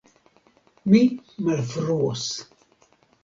[0.93, 1.01] mi
[1.47, 2.25] malfruos!